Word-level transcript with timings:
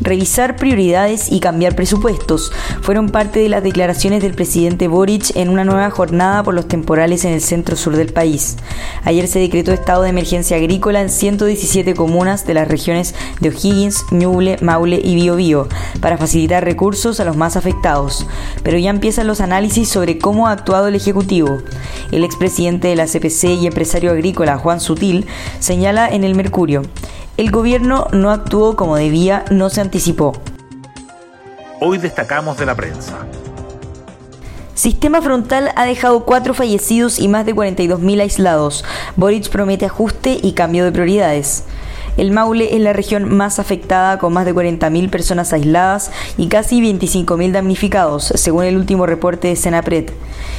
Revisar 0.00 0.56
prioridades 0.56 1.32
y 1.32 1.40
cambiar 1.40 1.74
presupuestos 1.74 2.52
fueron 2.82 3.08
parte 3.08 3.40
de 3.40 3.48
las 3.48 3.64
declaraciones 3.64 4.22
del 4.22 4.34
presidente 4.34 4.86
Boric 4.86 5.34
en 5.34 5.48
una 5.48 5.64
nueva 5.64 5.90
jornada 5.90 6.44
por 6.44 6.54
los 6.54 6.68
temporales 6.68 7.24
en 7.24 7.32
el 7.32 7.40
centro 7.40 7.74
sur 7.74 7.96
del 7.96 8.12
país. 8.12 8.56
Ayer 9.02 9.26
se 9.26 9.40
decretó 9.40 9.72
estado 9.72 10.02
de 10.02 10.10
emergencia 10.10 10.56
agrícola 10.56 11.00
en 11.00 11.10
117 11.10 11.94
comunas 11.94 12.46
de 12.46 12.54
las 12.54 12.68
regiones 12.68 13.16
de 13.40 13.48
O'Higgins, 13.48 14.04
Ñuble, 14.12 14.58
Maule 14.60 15.00
y 15.02 15.16
Biobío 15.16 15.68
para 16.00 16.16
facilitar 16.16 16.64
recursos 16.64 17.18
a 17.18 17.24
los 17.24 17.36
más 17.36 17.56
afectados. 17.56 18.26
Pero 18.62 18.78
ya 18.78 18.90
empiezan 18.90 19.26
los 19.26 19.40
análisis 19.40 19.88
sobre 19.88 20.18
cómo 20.18 20.46
ha 20.46 20.52
actuado 20.52 20.86
el 20.86 20.94
Ejecutivo. 20.94 21.58
El 22.12 22.22
expresidente 22.22 22.88
de 22.88 22.96
la 22.96 23.06
CPC 23.06 23.44
y 23.60 23.66
empresario 23.66 24.12
agrícola 24.12 24.58
Juan 24.58 24.80
Sutil 24.80 25.26
señala 25.58 26.08
en 26.08 26.22
el 26.22 26.36
Mercurio 26.36 26.82
el 27.38 27.52
gobierno 27.52 28.08
no 28.10 28.32
actuó 28.32 28.74
como 28.74 28.96
debía, 28.96 29.44
no 29.50 29.70
se 29.70 29.80
anticipó. 29.80 30.32
Hoy 31.80 31.98
destacamos 31.98 32.58
de 32.58 32.66
la 32.66 32.74
prensa. 32.74 33.16
Sistema 34.74 35.22
frontal 35.22 35.70
ha 35.76 35.86
dejado 35.86 36.24
cuatro 36.24 36.52
fallecidos 36.52 37.20
y 37.20 37.28
más 37.28 37.46
de 37.46 37.54
42.000 37.54 38.20
aislados. 38.20 38.84
Boric 39.14 39.48
promete 39.50 39.86
ajuste 39.86 40.38
y 40.42 40.52
cambio 40.52 40.84
de 40.84 40.90
prioridades. 40.90 41.64
El 42.18 42.32
Maule 42.32 42.74
es 42.74 42.80
la 42.80 42.92
región 42.92 43.32
más 43.32 43.60
afectada 43.60 44.18
con 44.18 44.32
más 44.32 44.44
de 44.44 44.52
40.000 44.52 45.08
personas 45.08 45.52
aisladas 45.52 46.10
y 46.36 46.48
casi 46.48 46.82
25.000 46.82 47.52
damnificados, 47.52 48.32
según 48.34 48.64
el 48.64 48.76
último 48.76 49.06
reporte 49.06 49.46
de 49.46 49.54
Senapred. 49.54 50.10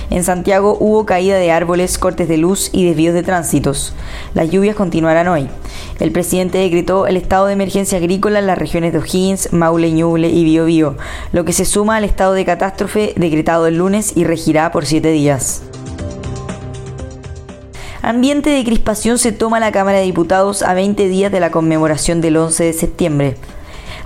En 0.09 0.23
Santiago 0.23 0.77
hubo 0.79 1.05
caída 1.05 1.35
de 1.35 1.51
árboles, 1.51 1.97
cortes 1.97 2.29
de 2.29 2.37
luz 2.37 2.69
y 2.71 2.87
desvíos 2.87 3.13
de 3.13 3.23
tránsitos. 3.23 3.93
Las 4.33 4.49
lluvias 4.49 4.77
continuarán 4.77 5.27
hoy. 5.27 5.49
El 5.99 6.13
presidente 6.13 6.59
decretó 6.59 7.07
el 7.07 7.17
estado 7.17 7.47
de 7.47 7.53
emergencia 7.53 7.97
agrícola 7.97 8.39
en 8.39 8.47
las 8.47 8.57
regiones 8.57 8.93
de 8.93 8.99
O'Higgins, 8.99 9.51
Maule, 9.51 9.91
Ñuble 9.91 10.29
y 10.29 10.45
Biobío, 10.45 10.95
lo 11.33 11.43
que 11.43 11.51
se 11.51 11.65
suma 11.65 11.97
al 11.97 12.05
estado 12.05 12.31
de 12.31 12.45
catástrofe 12.45 13.13
decretado 13.17 13.67
el 13.67 13.77
lunes 13.77 14.15
y 14.15 14.23
regirá 14.23 14.71
por 14.71 14.85
siete 14.85 15.11
días. 15.11 15.68
Ambiente 18.01 18.49
de 18.49 18.63
crispación 18.63 19.17
se 19.17 19.33
toma 19.33 19.59
la 19.59 19.73
Cámara 19.73 19.97
de 19.97 20.05
Diputados 20.05 20.63
a 20.63 20.73
20 20.73 21.07
días 21.09 21.31
de 21.31 21.41
la 21.41 21.51
conmemoración 21.51 22.21
del 22.21 22.37
11 22.37 22.63
de 22.63 22.73
septiembre 22.73 23.35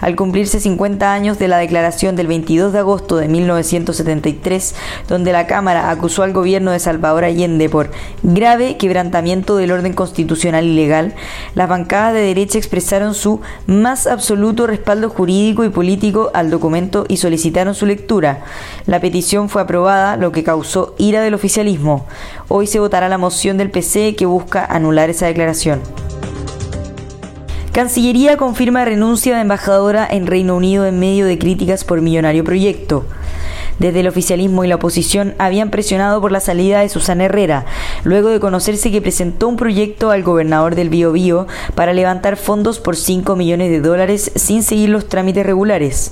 al 0.03 0.17
cumplirse 0.17 0.59
50 0.59 1.13
años 1.13 1.39
de 1.39 1.47
la 1.47 1.57
declaración 1.57 2.17
del 2.17 2.27
22 2.27 2.73
de 2.73 2.79
agosto 2.79 3.15
de 3.15 3.29
1973, 3.29 4.75
donde 5.07 5.31
la 5.31 5.47
Cámara 5.47 5.89
acusó 5.89 6.23
al 6.23 6.33
gobierno 6.33 6.71
de 6.71 6.79
Salvador 6.79 7.23
Allende 7.23 7.69
por 7.69 7.89
grave 8.21 8.75
quebrantamiento 8.75 9.55
del 9.55 9.71
orden 9.71 9.93
constitucional 9.93 10.65
y 10.65 10.75
legal, 10.75 11.15
las 11.55 11.69
bancadas 11.69 12.13
de 12.13 12.19
derecha 12.19 12.57
expresaron 12.57 13.13
su 13.15 13.39
más 13.65 14.05
absoluto 14.05 14.67
respaldo 14.67 15.09
jurídico 15.09 15.63
y 15.63 15.69
político 15.69 16.31
al 16.33 16.49
documento 16.49 17.05
y 17.07 17.15
solicitaron 17.15 17.73
su 17.73 17.85
lectura. 17.85 18.43
La 18.85 18.99
petición 18.99 19.47
fue 19.47 19.61
aprobada, 19.61 20.17
lo 20.17 20.33
que 20.33 20.43
causó 20.43 20.95
ira 20.97 21.21
del 21.21 21.33
oficialismo. 21.33 22.05
Hoy 22.49 22.67
se 22.67 22.79
votará 22.79 23.07
la 23.07 23.17
moción 23.17 23.57
del 23.57 23.71
PC 23.71 24.15
que 24.17 24.25
busca 24.25 24.65
anular 24.65 25.09
esa 25.09 25.27
declaración. 25.27 25.79
Cancillería 27.73 28.37
confirma 28.37 28.85
renuncia 28.85 29.33
de 29.33 29.41
embajadora 29.41 30.07
en 30.07 30.27
Reino 30.27 30.55
Unido 30.55 30.85
en 30.85 30.99
medio 30.99 31.25
de 31.25 31.39
críticas 31.39 31.83
por 31.83 32.01
millonario 32.01 32.43
proyecto. 32.43 33.03
Desde 33.79 34.01
el 34.01 34.07
oficialismo 34.07 34.63
y 34.63 34.67
la 34.67 34.75
oposición 34.75 35.33
habían 35.39 35.71
presionado 35.71 36.21
por 36.21 36.31
la 36.31 36.39
salida 36.39 36.81
de 36.81 36.89
Susana 36.89 37.25
Herrera, 37.25 37.65
luego 38.03 38.29
de 38.29 38.39
conocerse 38.39 38.91
que 38.91 39.01
presentó 39.01 39.47
un 39.47 39.55
proyecto 39.55 40.11
al 40.11 40.21
gobernador 40.21 40.75
del 40.75 40.89
Biobío 40.89 41.47
para 41.73 41.93
levantar 41.93 42.37
fondos 42.37 42.79
por 42.79 42.95
5 42.95 43.35
millones 43.35 43.71
de 43.71 43.81
dólares 43.81 44.31
sin 44.35 44.61
seguir 44.61 44.89
los 44.89 45.09
trámites 45.09 45.43
regulares. 45.43 46.11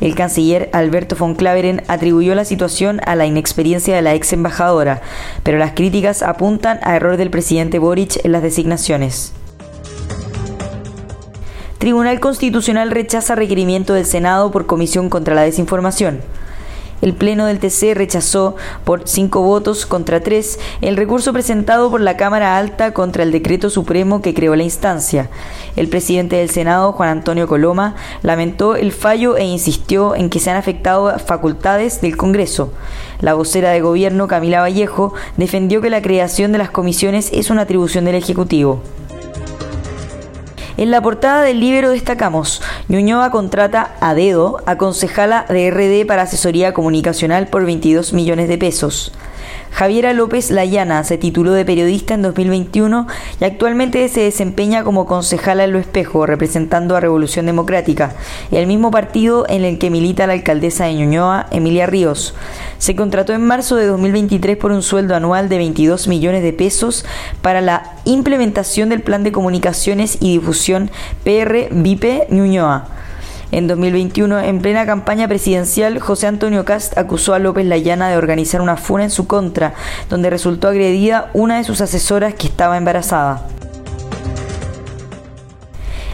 El 0.00 0.14
canciller 0.14 0.70
Alberto 0.72 1.16
von 1.18 1.34
Claveren 1.34 1.82
atribuyó 1.88 2.36
la 2.36 2.44
situación 2.44 3.00
a 3.04 3.16
la 3.16 3.26
inexperiencia 3.26 3.96
de 3.96 4.02
la 4.02 4.14
ex 4.14 4.32
embajadora, 4.32 5.02
pero 5.42 5.58
las 5.58 5.72
críticas 5.72 6.22
apuntan 6.22 6.78
a 6.84 6.94
error 6.94 7.16
del 7.16 7.30
presidente 7.30 7.80
Boric 7.80 8.24
en 8.24 8.30
las 8.30 8.44
designaciones. 8.44 9.32
Tribunal 11.80 12.20
Constitucional 12.20 12.90
rechaza 12.90 13.34
requerimiento 13.34 13.94
del 13.94 14.04
Senado 14.04 14.50
por 14.50 14.66
Comisión 14.66 15.08
contra 15.08 15.34
la 15.34 15.40
Desinformación. 15.40 16.20
El 17.00 17.14
Pleno 17.14 17.46
del 17.46 17.58
TC 17.58 17.94
rechazó 17.94 18.54
por 18.84 19.08
cinco 19.08 19.40
votos 19.40 19.86
contra 19.86 20.20
tres 20.20 20.58
el 20.82 20.98
recurso 20.98 21.32
presentado 21.32 21.90
por 21.90 22.02
la 22.02 22.18
Cámara 22.18 22.58
Alta 22.58 22.92
contra 22.92 23.22
el 23.22 23.32
decreto 23.32 23.70
supremo 23.70 24.20
que 24.20 24.34
creó 24.34 24.56
la 24.56 24.62
instancia. 24.62 25.30
El 25.74 25.88
presidente 25.88 26.36
del 26.36 26.50
Senado, 26.50 26.92
Juan 26.92 27.08
Antonio 27.08 27.48
Coloma, 27.48 27.94
lamentó 28.20 28.76
el 28.76 28.92
fallo 28.92 29.38
e 29.38 29.44
insistió 29.44 30.14
en 30.14 30.28
que 30.28 30.38
se 30.38 30.50
han 30.50 30.58
afectado 30.58 31.18
facultades 31.18 32.02
del 32.02 32.18
Congreso. 32.18 32.74
La 33.20 33.32
vocera 33.32 33.70
de 33.70 33.80
gobierno, 33.80 34.28
Camila 34.28 34.60
Vallejo, 34.60 35.14
defendió 35.38 35.80
que 35.80 35.88
la 35.88 36.02
creación 36.02 36.52
de 36.52 36.58
las 36.58 36.68
comisiones 36.68 37.30
es 37.32 37.48
una 37.48 37.62
atribución 37.62 38.04
del 38.04 38.16
Ejecutivo. 38.16 38.82
En 40.76 40.90
la 40.90 41.02
portada 41.02 41.42
del 41.42 41.60
libro 41.60 41.90
destacamos, 41.90 42.62
Ñuñoa 42.88 43.30
contrata 43.30 43.96
a 44.00 44.14
dedo 44.14 44.58
a 44.66 44.76
concejala 44.76 45.44
de 45.48 45.70
RD 45.70 46.06
para 46.06 46.22
asesoría 46.22 46.72
comunicacional 46.72 47.48
por 47.48 47.64
22 47.64 48.12
millones 48.12 48.48
de 48.48 48.58
pesos. 48.58 49.12
Javiera 49.72 50.12
López 50.12 50.50
Layana 50.50 51.04
se 51.04 51.16
tituló 51.16 51.52
de 51.52 51.64
periodista 51.64 52.14
en 52.14 52.22
2021 52.22 53.06
y 53.40 53.44
actualmente 53.44 54.06
se 54.08 54.20
desempeña 54.20 54.84
como 54.84 55.06
concejala 55.06 55.64
en 55.64 55.72
Lo 55.72 55.78
Espejo, 55.78 56.26
representando 56.26 56.96
a 56.96 57.00
Revolución 57.00 57.46
Democrática, 57.46 58.14
el 58.50 58.66
mismo 58.66 58.90
partido 58.90 59.46
en 59.48 59.64
el 59.64 59.78
que 59.78 59.90
milita 59.90 60.26
la 60.26 60.34
alcaldesa 60.34 60.84
de 60.84 60.94
Ñuñoa, 60.94 61.46
Emilia 61.50 61.86
Ríos. 61.86 62.34
Se 62.78 62.96
contrató 62.96 63.32
en 63.32 63.46
marzo 63.46 63.76
de 63.76 63.86
2023 63.86 64.56
por 64.56 64.72
un 64.72 64.82
sueldo 64.82 65.14
anual 65.14 65.48
de 65.48 65.58
22 65.58 66.08
millones 66.08 66.42
de 66.42 66.52
pesos 66.52 67.04
para 67.40 67.60
la 67.60 67.94
implementación 68.04 68.88
del 68.88 69.02
Plan 69.02 69.22
de 69.22 69.32
Comunicaciones 69.32 70.18
y 70.20 70.38
Difusión 70.38 70.90
PR-VIP 71.24 72.30
Ñuñoa. 72.30 72.88
En 73.52 73.66
2021, 73.66 74.38
en 74.40 74.60
plena 74.60 74.86
campaña 74.86 75.26
presidencial, 75.26 75.98
José 75.98 76.28
Antonio 76.28 76.64
Cast 76.64 76.96
acusó 76.96 77.34
a 77.34 77.40
López 77.40 77.66
Layana 77.66 78.08
de 78.08 78.16
organizar 78.16 78.60
una 78.60 78.76
funa 78.76 79.02
en 79.04 79.10
su 79.10 79.26
contra, 79.26 79.74
donde 80.08 80.30
resultó 80.30 80.68
agredida 80.68 81.30
una 81.34 81.58
de 81.58 81.64
sus 81.64 81.80
asesoras 81.80 82.34
que 82.34 82.46
estaba 82.46 82.76
embarazada. 82.76 83.48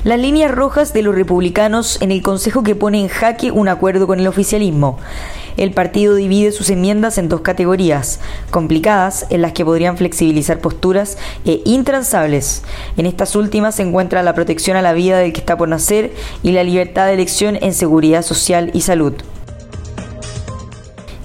Las 0.03 0.19
líneas 0.19 0.51
rojas 0.51 0.95
de 0.95 1.03
los 1.03 1.15
republicanos 1.15 2.01
en 2.01 2.11
el 2.11 2.23
Consejo 2.23 2.63
que 2.63 2.75
pone 2.75 3.01
en 3.01 3.09
jaque 3.09 3.51
un 3.51 3.69
acuerdo 3.69 4.07
con 4.07 4.19
el 4.19 4.29
oficialismo. 4.29 4.99
El 5.57 5.73
partido 5.73 6.15
divide 6.15 6.53
sus 6.53 6.71
enmiendas 6.71 7.19
en 7.19 7.29
dos 7.29 7.41
categorías, 7.41 8.21
complicadas, 8.51 9.27
en 9.31 9.43
las 9.43 9.53
que 9.53 9.65
podrían 9.65 9.97
flexibilizar 9.97 10.61
posturas, 10.61 11.17
e 11.45 11.63
intransables. 11.65 12.63
En 12.97 13.07
estas 13.07 13.37
últimas 13.37 13.77
se 13.77 13.83
encuentra 13.83 14.23
la 14.23 14.35
protección 14.35 14.77
a 14.77 14.83
la 14.83 14.93
vida 14.93 15.19
del 15.19 15.33
que 15.33 15.41
está 15.41 15.57
por 15.57 15.69
nacer 15.69 16.13
y 16.43 16.53
la 16.53 16.65
libertad 16.65 17.07
de 17.07 17.15
elección 17.15 17.59
en 17.61 17.73
seguridad 17.73 18.23
social 18.23 18.71
y 18.75 18.83
salud. 18.83 19.15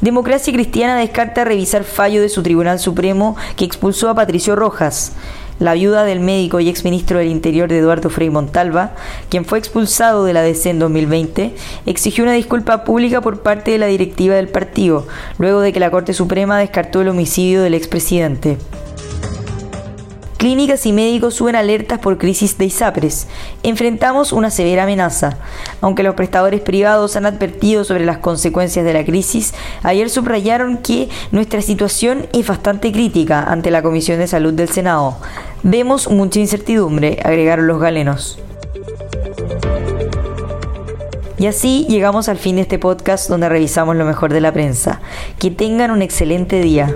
Democracia 0.02 0.52
Cristiana 0.52 0.98
descarta 0.98 1.44
revisar 1.44 1.84
fallo 1.84 2.22
de 2.24 2.30
su 2.30 2.42
Tribunal 2.42 2.80
Supremo 2.80 3.36
que 3.56 3.66
expulsó 3.66 4.09
a 4.09 4.16
Patricio 4.16 4.56
Rojas 4.56 5.12
la 5.62 5.75
viuda 5.75 6.04
del 6.04 6.19
médico 6.19 6.60
y 6.60 6.69
exministro 6.69 7.19
del 7.19 7.30
Interior 7.30 7.69
de 7.69 7.78
Eduardo 7.78 8.10
Frei 8.10 8.31
Montalva, 8.31 8.92
quien 9.30 9.46
fue 9.46 9.60
expulsado 9.60 10.25
de 10.25 10.34
la 10.34 10.42
DC 10.42 10.72
en 10.72 10.80
2020, 10.80 11.56
exigió 11.86 12.24
una 12.24 12.34
disculpa 12.34 12.84
pública 12.84 13.22
por 13.22 13.42
parte 13.42 13.69
de 13.72 13.78
la 13.78 13.86
directiva 13.86 14.36
del 14.36 14.48
partido, 14.48 15.08
luego 15.38 15.62
de 15.62 15.72
que 15.72 15.80
la 15.80 15.92
Corte 15.92 16.13
Suprema 16.13 16.58
descartó 16.58 17.02
el 17.02 17.10
homicidio 17.10 17.62
del 17.62 17.75
expresidente. 17.75 18.58
Clínicas 20.42 20.88
y 20.88 20.92
médicos 20.92 21.36
suben 21.36 21.56
alertas 21.56 22.00
por 22.00 22.18
crisis 22.18 22.58
de 22.58 22.66
ISAPRES. 22.66 23.28
Enfrentamos 23.62 24.34
una 24.34 24.50
severa 24.50 24.86
amenaza. 24.86 25.38
Aunque 25.81 26.02
los 26.02 26.16
prestadores 26.16 26.62
privados 26.62 27.16
han 27.16 27.28
advertido 27.28 27.84
sobre 27.84 28.06
las 28.06 28.18
consecuencias 28.18 28.84
de 28.84 28.94
la 28.94 29.06
crisis, 29.06 29.54
ayer 29.84 30.10
subrayaron 30.10 30.80
que 30.80 31.10
nuestra 31.31 31.62
situación 31.62 32.25
es 32.34 32.48
bastante 32.48 32.92
crítica 32.92 33.44
ante 33.44 33.69
la 33.69 33.84
Comisión 33.84 34.18
de 34.18 34.25
Salud 34.25 34.54
del 34.54 34.69
Senado. 34.69 35.18
Vemos 35.63 36.10
mucha 36.10 36.40
incertidumbre, 36.40 37.19
agregaron 37.24 37.68
los 37.68 37.80
galenos. 37.80 38.40
Y 41.38 41.48
así 41.48 41.86
llegamos 41.88 42.30
al 42.30 42.38
fin 42.38 42.56
de 42.56 42.63
este 42.63 42.80
podcast 42.80 43.30
donde 43.30 43.50
revisamos 43.50 43.96
lo 43.96 44.06
mejor 44.06 44.34
de 44.34 44.42
la 44.42 44.52
prensa. 44.52 45.02
Que 45.40 45.52
tengan 45.52 45.92
un 45.92 46.02
excelente 46.02 46.62
día. 46.62 46.96